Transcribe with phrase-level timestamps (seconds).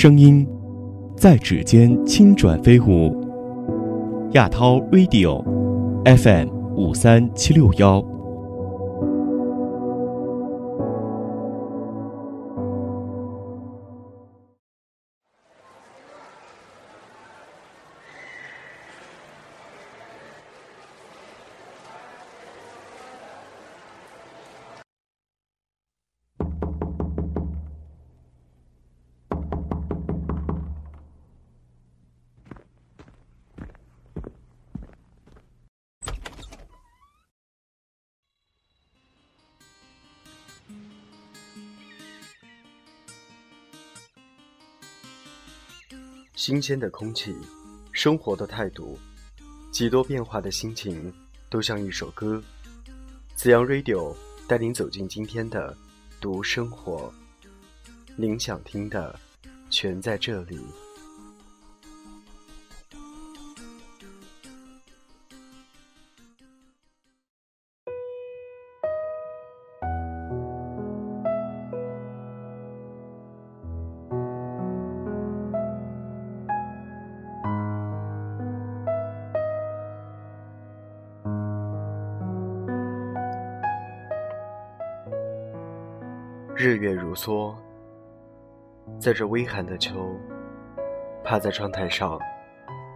[0.00, 0.46] 声音
[1.16, 3.12] 在指尖轻转飞舞。
[4.34, 5.42] 亚涛 Radio
[6.04, 8.17] FM 五三七六幺。
[46.38, 47.34] 新鲜的空气，
[47.90, 48.96] 生活的态度，
[49.72, 51.12] 几多变化的心情，
[51.50, 52.40] 都像一首歌。
[53.34, 54.14] 子阳 Radio
[54.46, 55.76] 带您走进今天的
[56.20, 57.12] 读生活，
[58.14, 59.18] 您想听的，
[59.68, 60.60] 全在这里。
[86.60, 87.54] 日月如梭，
[88.98, 90.10] 在这微寒的秋，
[91.22, 92.18] 趴在窗台上，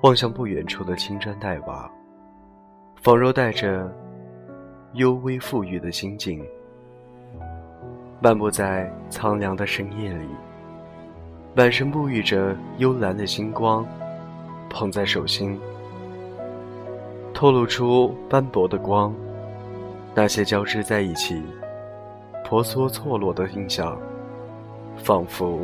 [0.03, 1.89] 望向不远处的青砖黛瓦，
[3.03, 3.89] 仿若带着
[4.95, 6.45] 幽微馥郁的心境，
[8.21, 10.27] 漫步在苍凉的深夜里，
[11.55, 13.87] 满身沐浴着幽蓝的星光，
[14.69, 15.57] 捧在手心，
[17.33, 19.15] 透露出斑驳的光，
[20.17, 21.41] 那些交织在一起。
[22.45, 23.99] 婆娑错落的印象，
[24.97, 25.61] 仿佛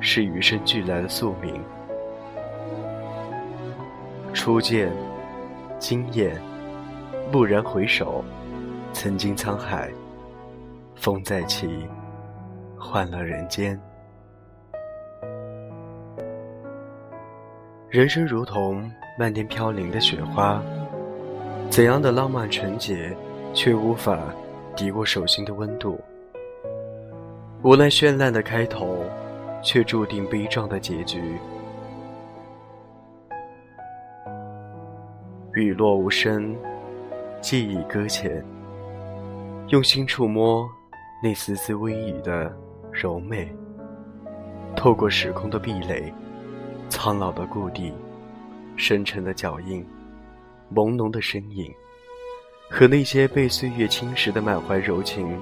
[0.00, 1.60] 是与生俱来的宿命。
[4.34, 4.92] 初见，
[5.78, 6.40] 惊艳，
[7.30, 8.24] 蓦然回首，
[8.92, 9.90] 曾经沧海，
[10.96, 11.86] 风再起，
[12.78, 13.80] 换了人间。
[17.88, 20.62] 人生如同漫天飘零的雪花，
[21.70, 23.14] 怎样的浪漫纯洁，
[23.54, 24.18] 却无法。
[24.74, 26.00] 抵过手心的温度，
[27.62, 29.04] 无奈绚烂的开头，
[29.62, 31.20] 却注定悲壮的结局。
[35.54, 36.56] 雨落无声，
[37.40, 38.42] 记忆搁浅。
[39.68, 40.68] 用心触摸
[41.22, 42.52] 那丝丝微雨的
[42.90, 43.54] 柔美，
[44.74, 46.12] 透过时空的壁垒，
[46.88, 47.92] 苍老的故地，
[48.76, 49.86] 深沉的脚印，
[50.74, 51.72] 朦胧的身影。
[52.74, 55.38] 和那些被岁月侵蚀的满怀柔情，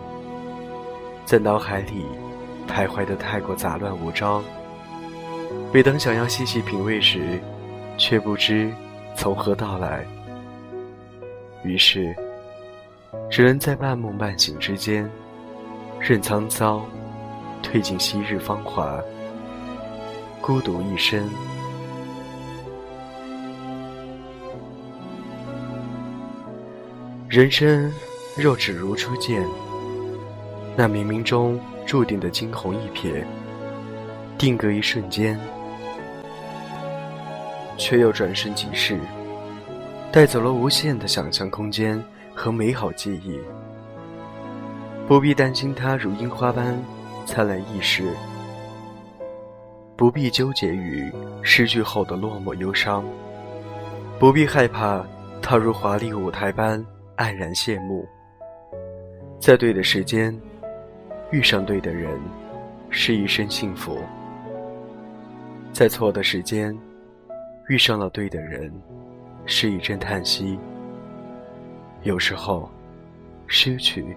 [1.25, 2.05] 在脑海里
[2.67, 4.43] 徘徊的太过杂乱无章。
[5.73, 7.39] 每当想要细细品味时，
[7.97, 8.69] 却不知
[9.15, 10.05] 从何到来。
[11.63, 12.13] 于是，
[13.31, 15.09] 只能在半梦半醒之间，
[16.01, 16.85] 任沧桑
[17.63, 19.01] 褪尽昔日芳华，
[20.41, 21.31] 孤独一生。
[27.31, 27.93] 人生
[28.37, 29.47] 若只如初见，
[30.77, 33.23] 那冥冥中注定的惊鸿一瞥，
[34.37, 35.39] 定格一瞬间，
[37.79, 38.99] 却又转瞬即逝，
[40.11, 42.03] 带走了无限的想象空间
[42.35, 43.39] 和美好记忆。
[45.07, 46.77] 不必担心它如樱花般
[47.27, 48.13] 灿烂易逝，
[49.97, 51.09] 不必纠结于
[51.43, 53.05] 失去后的落寞忧伤，
[54.19, 55.07] 不必害怕
[55.41, 56.85] 它如华丽舞台般。
[57.21, 58.09] 黯然谢幕，
[59.39, 60.35] 在对的时间
[61.31, 62.19] 遇上对的人，
[62.89, 63.99] 是一生幸福；
[65.71, 66.75] 在错的时间
[67.69, 68.73] 遇上了对的人，
[69.45, 70.59] 是一阵叹息。
[72.05, 72.67] 有时候，
[73.47, 74.17] 失去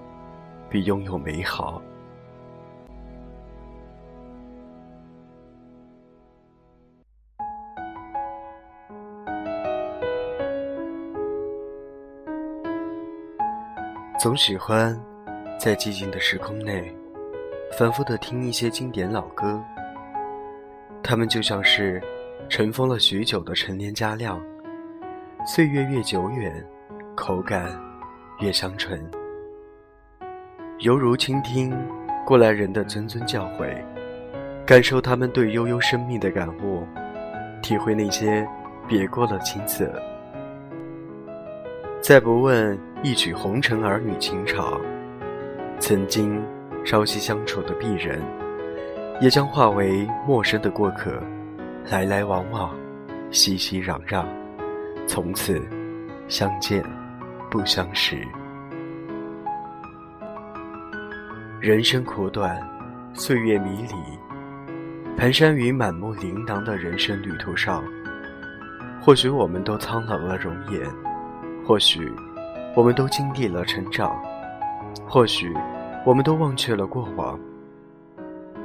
[0.70, 1.82] 比拥有美好。
[14.19, 14.97] 总喜欢
[15.59, 16.93] 在寂静的时空内，
[17.77, 19.59] 反复的听一些经典老歌。
[21.01, 22.01] 它们就像是
[22.47, 24.41] 尘封了许久的陈年佳酿，
[25.45, 26.63] 岁月越久远，
[27.15, 27.67] 口感
[28.39, 29.03] 越香醇。
[30.79, 31.75] 犹如倾听
[32.25, 33.75] 过来人的谆谆教诲，
[34.65, 36.85] 感受他们对悠悠生命的感悟，
[37.61, 38.47] 体会那些
[38.87, 39.91] 别过的青涩。
[42.03, 44.78] 再不问一曲红尘儿女情长，
[45.79, 46.44] 曾经
[46.84, 48.22] 朝夕相处的璧人，
[49.22, 51.14] 也将化为陌生的过客，
[51.90, 52.76] 来来往往，
[53.32, 54.26] 熙熙攘攘，
[55.08, 55.61] 从此
[56.28, 56.84] 相见
[57.50, 58.17] 不相识。
[61.61, 62.61] 人生苦短，
[63.14, 67.82] 岁月迷离，蹒跚于满目琳琅的人生旅途上，
[69.02, 70.82] 或许我们都苍老了容颜，
[71.65, 72.11] 或许
[72.75, 74.21] 我们都经历了成长，
[75.07, 75.53] 或许
[76.05, 77.39] 我们都忘却了过往。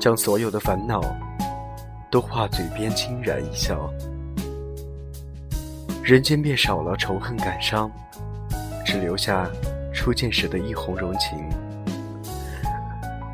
[0.00, 1.00] 将所有的烦恼
[2.10, 3.90] 都化嘴边轻然一笑，
[6.02, 7.90] 人间便少了仇恨感伤，
[8.84, 9.48] 只留下
[9.92, 11.38] 初见时的一泓柔情。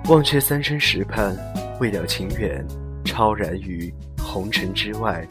[0.08, 1.34] 忘却三生石畔，
[1.80, 2.66] 未了情缘，
[3.04, 5.26] 超然于红尘之外，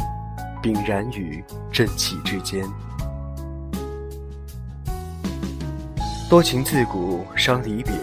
[0.63, 2.63] 凛然于正气之间。
[6.33, 7.93] 多情自古伤离别，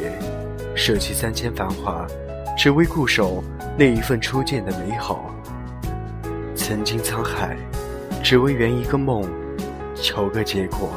[0.76, 2.06] 舍弃三千繁华。
[2.56, 3.42] 只为固守
[3.76, 5.34] 那一份初见的美好。
[6.54, 7.56] 曾经沧海，
[8.22, 9.28] 只为圆一个梦，
[9.96, 10.90] 求个结果。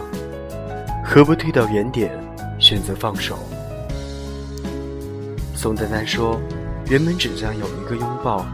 [1.04, 2.12] 何不退到原点，
[2.60, 3.40] 选择放手？
[5.56, 6.40] 宋丹丹说
[6.88, 8.46] ：“原本只想有一个拥抱，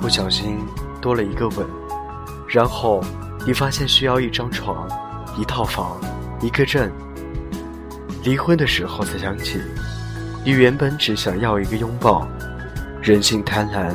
[0.00, 0.60] 不小心
[1.00, 1.66] 多了一个吻，
[2.48, 3.02] 然后
[3.44, 4.88] 你发现需要一张床、
[5.36, 6.00] 一套房、
[6.40, 6.88] 一个镇。
[8.24, 9.60] 离婚的时候才想起，
[10.44, 12.26] 你原本只想要一个拥抱。”
[13.02, 13.92] 人性贪婪，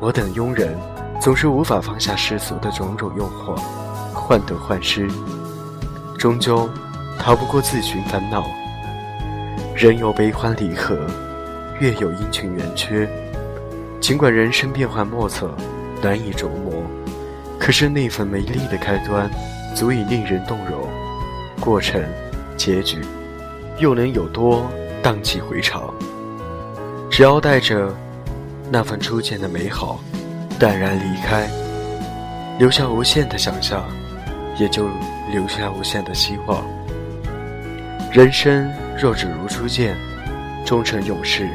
[0.00, 0.76] 我等庸人
[1.20, 3.54] 总是无法放下世俗的种种诱惑，
[4.12, 5.08] 患得患失，
[6.18, 6.68] 终究
[7.20, 8.44] 逃不过自寻烦恼。
[9.76, 10.98] 人有悲欢离合，
[11.78, 13.08] 月有阴晴圆缺。
[14.00, 15.54] 尽管人生变幻莫测，
[16.02, 16.82] 难以琢磨，
[17.60, 19.30] 可是那份美丽的开端，
[19.72, 20.88] 足以令人动容。
[21.60, 22.02] 过程、
[22.56, 22.98] 结局，
[23.78, 24.70] 又能有多
[25.02, 25.92] 荡气回肠？
[27.10, 27.94] 只要带着。
[28.70, 29.98] 那份初见的美好，
[30.58, 31.48] 淡然离开，
[32.58, 33.82] 留下无限的想象，
[34.58, 34.86] 也就
[35.32, 36.62] 留下无限的希望。
[38.12, 38.70] 人生
[39.00, 39.96] 若只如初见，
[40.66, 41.48] 终成永世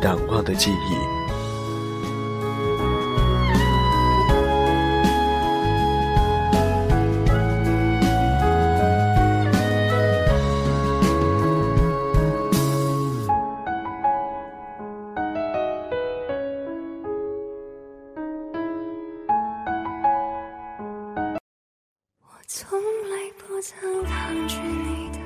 [0.00, 1.19] 难忘的记忆。
[23.62, 25.18] 曾抗拒你的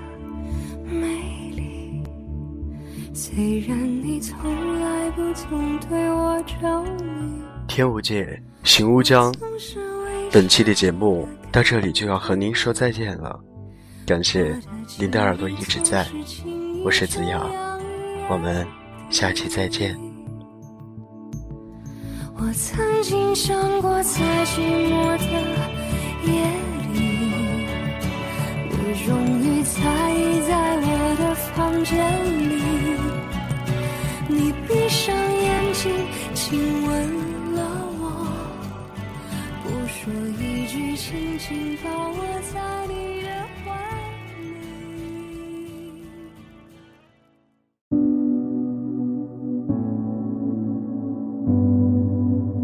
[0.92, 2.02] 美丽，
[3.14, 7.40] 虽然你从来不曾对我着迷。
[7.68, 9.32] 天无界，行无疆。
[10.32, 13.38] 本期的节目到这里就要和您说再见了，
[14.04, 14.52] 感谢
[14.98, 16.04] 您的耳朵一直在，
[16.84, 17.48] 我是子阳，
[18.28, 18.66] 我们
[19.10, 19.96] 下期再见。
[22.36, 25.24] 我曾经想过，在寂寞的
[26.32, 26.83] 夜。
[28.94, 29.10] 终
[29.40, 29.80] 于在
[30.48, 30.86] 在我
[31.18, 31.92] 的房间
[32.48, 32.62] 里，
[34.28, 35.90] 你闭上眼睛
[36.32, 36.90] 亲吻
[37.54, 37.58] 了
[38.00, 38.02] 我，
[39.62, 40.00] 不说
[40.38, 42.18] 一句，轻轻抱我
[42.52, 42.54] 在
[42.86, 42.92] 你
[43.22, 43.28] 的
[43.64, 43.66] 怀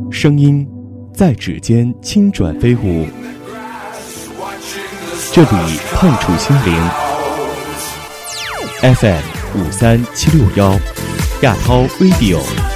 [0.07, 0.13] 里。
[0.13, 0.67] 声音
[1.13, 3.07] 在指尖轻转飞舞。
[5.33, 6.91] 这里碰触心灵
[8.95, 9.23] ，FM
[9.55, 10.79] 五三七六幺，
[11.43, 12.70] 亚涛 Video。